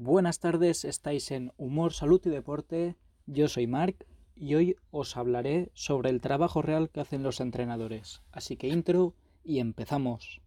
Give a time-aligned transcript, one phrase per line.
[0.00, 2.94] Buenas tardes, estáis en Humor, Salud y Deporte.
[3.26, 8.22] Yo soy Marc y hoy os hablaré sobre el trabajo real que hacen los entrenadores.
[8.30, 10.40] Así que intro y empezamos.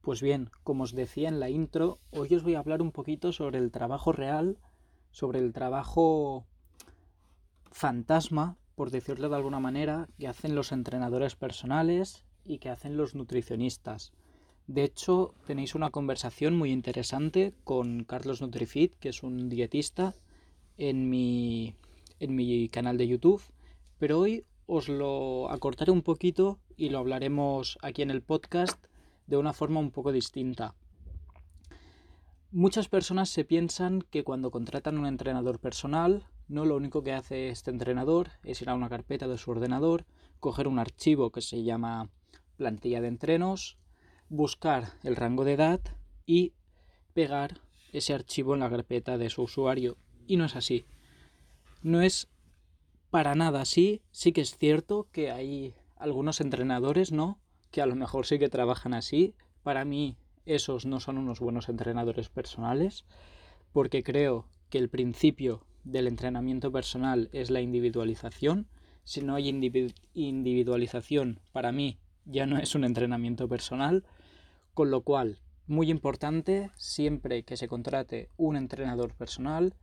[0.00, 3.32] Pues bien, como os decía en la intro, hoy os voy a hablar un poquito
[3.32, 4.56] sobre el trabajo real,
[5.10, 6.46] sobre el trabajo
[7.70, 13.14] fantasma, por decirlo de alguna manera, que hacen los entrenadores personales y que hacen los
[13.14, 14.10] nutricionistas.
[14.66, 20.16] De hecho, tenéis una conversación muy interesante con Carlos Nutrifit, que es un dietista,
[20.78, 21.76] en mi,
[22.18, 23.40] en mi canal de YouTube,
[24.00, 28.84] pero hoy os lo acortaré un poquito y lo hablaremos aquí en el podcast
[29.28, 30.74] de una forma un poco distinta.
[32.50, 37.48] Muchas personas se piensan que cuando contratan un entrenador personal, no lo único que hace
[37.48, 40.04] este entrenador es ir a una carpeta de su ordenador,
[40.38, 42.10] coger un archivo que se llama
[42.56, 43.78] plantilla de entrenos,
[44.28, 45.80] buscar el rango de edad
[46.26, 46.52] y
[47.14, 47.60] pegar
[47.92, 49.96] ese archivo en la carpeta de su usuario.
[50.26, 50.86] Y no es así.
[51.82, 52.28] No es
[53.10, 54.02] para nada así.
[54.10, 57.42] Sí que es cierto que hay algunos entrenadores, ¿no?
[57.72, 59.34] que a lo mejor sí que trabajan así.
[59.64, 63.04] Para mí esos no son unos buenos entrenadores personales,
[63.72, 68.68] porque creo que el principio del entrenamiento personal es la individualización.
[69.04, 74.04] Si no hay individualización, para mí ya no es un entrenamiento personal.
[74.74, 79.74] Con lo cual, muy importante, siempre que se contrate un entrenador personal,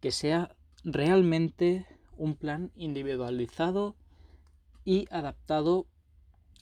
[0.00, 1.86] que sea realmente
[2.16, 3.94] un plan individualizado
[4.84, 5.86] y adaptado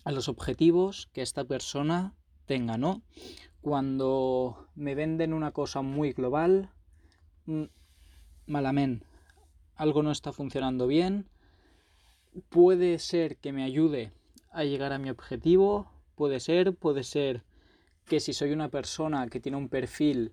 [0.05, 2.14] a los objetivos que esta persona
[2.46, 3.02] tenga, ¿no?
[3.61, 6.70] Cuando me venden una cosa muy global,
[8.46, 9.06] malamente,
[9.77, 11.28] algo no está funcionando bien,
[12.48, 14.12] puede ser que me ayude
[14.50, 17.44] a llegar a mi objetivo, puede ser, puede ser
[18.06, 20.33] que si soy una persona que tiene un perfil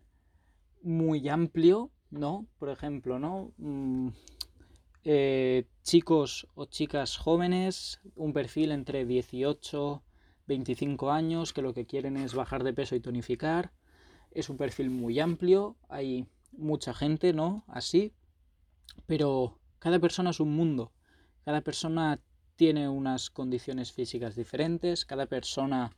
[0.82, 2.48] muy amplio, ¿no?
[2.60, 3.52] Por ejemplo, ¿no?
[3.58, 4.10] Mm,
[5.04, 10.04] eh, chicos o chicas jóvenes, un perfil entre 18
[10.48, 13.72] 25 años que lo que quieren es bajar de peso y tonificar.
[14.32, 16.26] Es un perfil muy amplio, hay
[16.58, 17.64] mucha gente, ¿no?
[17.68, 18.14] Así,
[19.06, 20.92] pero cada persona es un mundo.
[21.46, 22.20] Cada persona
[22.56, 25.92] tiene unas condiciones físicas diferentes, cada persona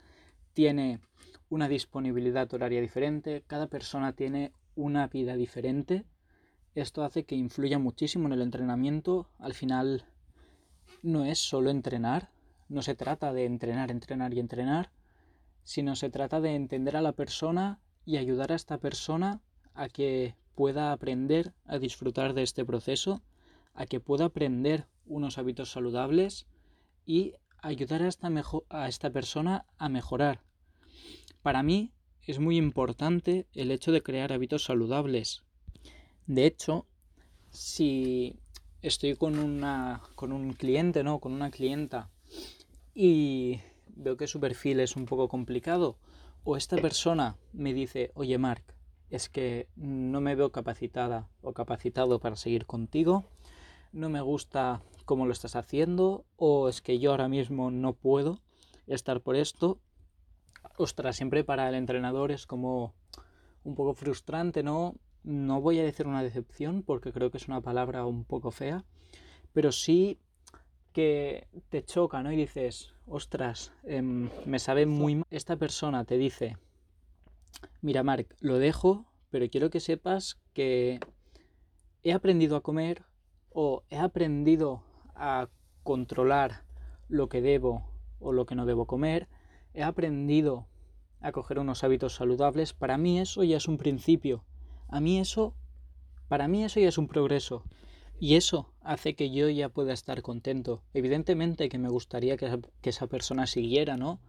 [0.54, 1.00] tiene
[1.50, 6.06] una disponibilidad horaria diferente, cada persona tiene una vida diferente
[6.76, 9.30] esto hace que influya muchísimo en el entrenamiento.
[9.40, 10.06] Al final
[11.02, 12.30] no es solo entrenar,
[12.68, 14.92] no se trata de entrenar, entrenar y entrenar,
[15.64, 19.42] sino se trata de entender a la persona y ayudar a esta persona
[19.74, 23.24] a que pueda aprender a disfrutar de este proceso,
[23.74, 26.48] a que pueda aprender unos hábitos saludables
[27.06, 30.42] y ayudar a esta, persona a mejorar.
[31.42, 31.94] Para mí
[32.24, 35.44] es muy importante el hecho de crear hábitos saludables,
[36.28, 36.86] de hecho,
[37.52, 38.36] si
[38.82, 39.62] estoy con,
[40.16, 41.20] con un cliente, ¿no?
[41.20, 42.10] Con una clienta
[42.94, 43.62] y
[43.96, 45.98] veo que su perfil es un poco complicado,
[46.44, 48.76] o esta persona me dice, oye Marc,
[49.10, 53.26] es que no me veo capacitada o capacitado para seguir contigo,
[53.92, 58.40] no me gusta cómo lo estás haciendo, o es que yo ahora mismo no puedo
[58.88, 59.80] estar por esto.
[60.78, 62.94] Ostras, siempre para el entrenador es como
[63.64, 64.96] un poco frustrante, ¿no?
[65.24, 68.86] no voy a decir una decepción porque creo que es una palabra un poco fea,
[69.54, 70.20] pero sí
[70.94, 72.32] que te choca, ¿no?
[72.32, 75.26] Y dices, ostras, em, me sabe muy mal.
[75.30, 76.58] Esta persona te dice,
[77.82, 81.00] mira, Marc, lo dejo, pero quiero que sepas que
[82.04, 83.04] he aprendido a comer
[83.50, 84.84] o he aprendido
[85.16, 85.50] a
[85.84, 86.64] controlar
[87.08, 89.28] lo que debo o lo que no debo comer,
[89.74, 90.68] he aprendido
[91.22, 92.74] a coger unos hábitos saludables.
[92.74, 94.44] Para mí eso ya es un principio
[94.92, 95.54] a mí eso,
[96.28, 97.64] para mí eso ya es un progreso.
[98.20, 100.84] Y eso hace que yo ya pueda estar contento.
[100.94, 104.20] Evidentemente que me gustaría que esa, que esa persona siguiera, ¿no?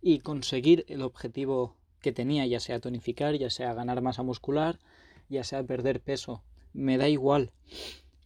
[0.00, 4.78] Y conseguir el objetivo que tenía, ya sea tonificar, ya sea ganar masa muscular,
[5.28, 6.42] ya sea perder peso.
[6.72, 7.52] Me da igual.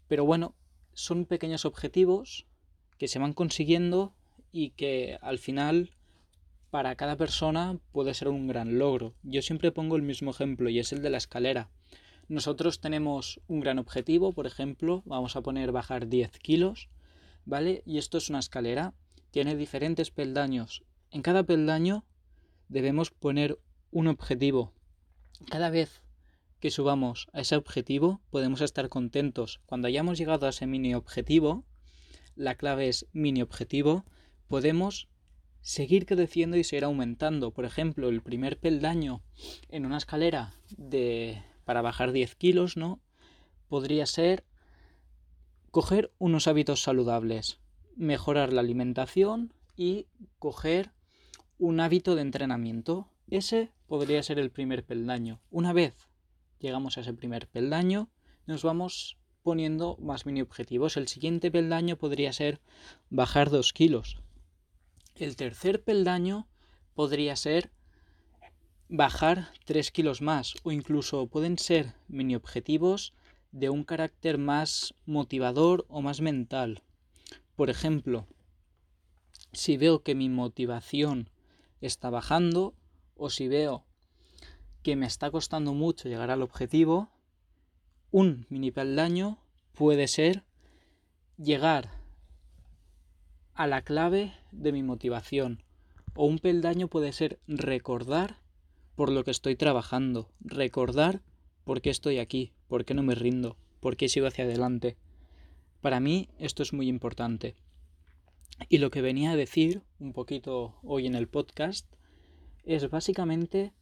[0.08, 0.54] Pero bueno,
[0.92, 2.46] son pequeños objetivos
[2.98, 4.14] que se van consiguiendo
[4.52, 5.90] y que al final
[6.70, 9.14] para cada persona puede ser un gran logro.
[9.22, 11.70] Yo siempre pongo el mismo ejemplo y es el de la escalera.
[12.28, 16.88] Nosotros tenemos un gran objetivo, por ejemplo, vamos a poner bajar 10 kilos,
[17.44, 17.82] ¿vale?
[17.84, 18.94] Y esto es una escalera,
[19.30, 20.84] tiene diferentes peldaños.
[21.10, 22.04] En cada peldaño
[22.68, 23.58] debemos poner
[23.90, 24.72] un objetivo.
[25.50, 26.02] Cada vez
[26.60, 29.60] que subamos a ese objetivo podemos estar contentos.
[29.66, 31.64] Cuando hayamos llegado a ese mini objetivo,
[32.36, 34.04] la clave es mini objetivo,
[34.48, 35.08] podemos
[35.60, 37.52] seguir creciendo y seguir aumentando.
[37.52, 39.22] Por ejemplo, el primer peldaño
[39.68, 43.00] en una escalera de para bajar 10 kilos, ¿no?
[43.68, 44.44] Podría ser
[45.70, 47.58] coger unos hábitos saludables,
[47.96, 50.06] mejorar la alimentación y
[50.38, 50.92] coger
[51.58, 53.08] un hábito de entrenamiento.
[53.28, 55.40] Ese podría ser el primer peldaño.
[55.50, 55.94] Una vez
[56.58, 58.10] llegamos a ese primer peldaño,
[58.46, 60.96] nos vamos poniendo más mini objetivos.
[60.96, 62.60] El siguiente peldaño podría ser
[63.10, 64.22] bajar 2 kilos.
[65.14, 66.48] El tercer peldaño
[66.94, 67.70] podría ser
[68.88, 73.14] bajar 3 kilos más o incluso pueden ser mini objetivos
[73.52, 76.82] de un carácter más motivador o más mental.
[77.54, 78.26] Por ejemplo,
[79.52, 81.30] si veo que mi motivación
[81.86, 82.74] está bajando
[83.16, 83.84] o si veo
[84.82, 87.10] que me está costando mucho llegar al objetivo,
[88.10, 89.38] un mini peldaño
[89.72, 90.44] puede ser
[91.36, 91.90] llegar
[93.54, 95.62] a la clave de mi motivación
[96.14, 98.38] o un peldaño puede ser recordar
[98.94, 101.22] por lo que estoy trabajando, recordar
[101.64, 104.96] por qué estoy aquí, por qué no me rindo, por qué sigo hacia adelante.
[105.80, 107.56] Para mí esto es muy importante.
[108.68, 111.86] Y lo que venía a decir un poquito hoy en el podcast
[112.64, 113.72] es básicamente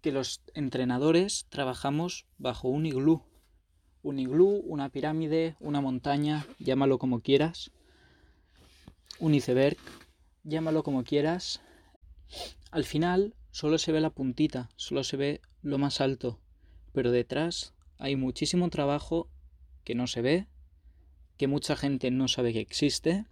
[0.00, 3.22] que los entrenadores trabajamos bajo un iglú.
[4.02, 7.70] Un iglú, una pirámide, una montaña, llámalo como quieras.
[9.18, 9.78] Un iceberg,
[10.42, 11.62] llámalo como quieras.
[12.70, 16.40] Al final solo se ve la puntita, solo se ve lo más alto,
[16.92, 19.30] pero detrás hay muchísimo trabajo
[19.84, 20.48] que no se ve,
[21.36, 23.26] que mucha gente no sabe que existe,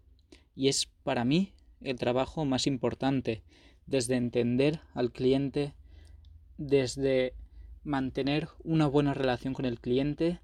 [0.54, 3.42] y es para mí el trabajo más importante,
[3.86, 5.74] desde entender al cliente,
[6.56, 7.34] desde
[7.84, 10.40] mantener una buena relación con el cliente,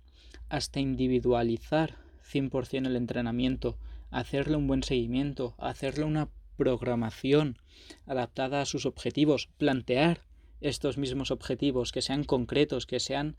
[0.49, 1.97] hasta individualizar
[2.31, 3.79] 100% el entrenamiento,
[4.11, 7.59] hacerle un buen seguimiento, hacerle una programación
[8.07, 10.23] adaptada a sus objetivos, plantear
[10.61, 13.37] estos mismos objetivos, que sean concretos, que sean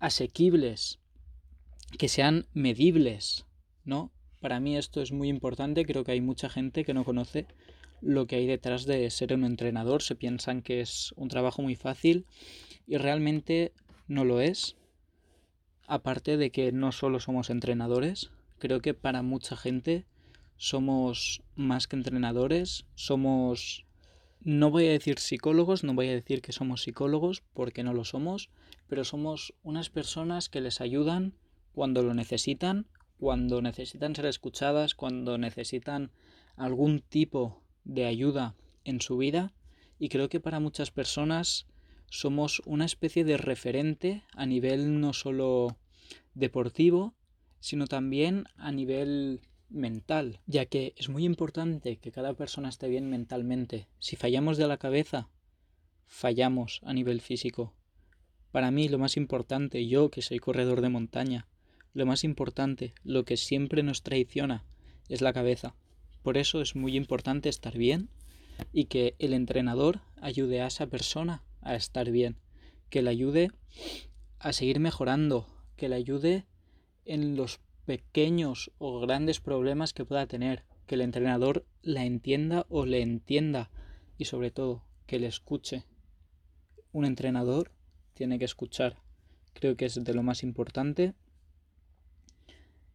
[0.00, 0.98] asequibles,
[1.98, 3.46] que sean medibles,
[3.84, 4.10] ¿no?
[4.40, 7.46] Para mí esto es muy importante, creo que hay mucha gente que no conoce
[8.00, 11.76] lo que hay detrás de ser un entrenador, se piensan que es un trabajo muy
[11.76, 12.26] fácil
[12.86, 13.72] y realmente
[14.08, 14.76] no lo es.
[15.86, 20.06] Aparte de que no solo somos entrenadores, creo que para mucha gente
[20.56, 23.84] somos más que entrenadores, somos,
[24.40, 28.04] no voy a decir psicólogos, no voy a decir que somos psicólogos porque no lo
[28.04, 28.48] somos,
[28.88, 31.34] pero somos unas personas que les ayudan
[31.72, 32.86] cuando lo necesitan,
[33.20, 36.10] cuando necesitan ser escuchadas, cuando necesitan
[36.56, 39.52] algún tipo de ayuda en su vida
[39.98, 41.66] y creo que para muchas personas
[42.08, 45.76] somos una especie de referente a nivel no solo
[46.32, 47.14] deportivo,
[47.60, 53.10] sino también a nivel mental, ya que es muy importante que cada persona esté bien
[53.10, 53.86] mentalmente.
[53.98, 55.28] Si fallamos de la cabeza,
[56.06, 57.74] fallamos a nivel físico.
[58.50, 61.49] Para mí lo más importante, yo que soy corredor de montaña,
[61.92, 64.64] lo más importante, lo que siempre nos traiciona,
[65.08, 65.74] es la cabeza.
[66.22, 68.10] Por eso es muy importante estar bien
[68.72, 72.36] y que el entrenador ayude a esa persona a estar bien,
[72.90, 73.50] que le ayude
[74.38, 75.46] a seguir mejorando,
[75.76, 76.46] que le ayude
[77.04, 82.86] en los pequeños o grandes problemas que pueda tener, que el entrenador la entienda o
[82.86, 83.70] le entienda
[84.18, 85.84] y sobre todo que le escuche.
[86.92, 87.72] Un entrenador
[88.14, 88.96] tiene que escuchar,
[89.54, 91.14] creo que es de lo más importante.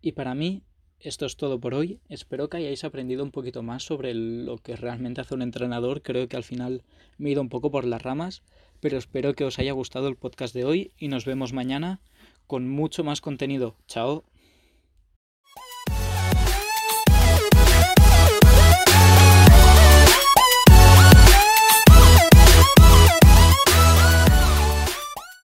[0.06, 0.62] Y para mí
[1.00, 2.00] esto es todo por hoy.
[2.10, 6.04] Espero que hayáis aprendido un poquito más sobre lo que realmente hace un entrenador.
[6.04, 6.84] Creo que al final
[7.18, 8.44] me he ido un poco por las ramas,
[8.82, 12.02] pero espero que os haya gustado el podcast de hoy y nos vemos mañana
[12.46, 13.78] con mucho más contenido.
[13.88, 14.24] Chao.